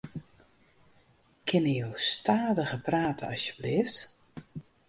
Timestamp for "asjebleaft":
3.33-3.99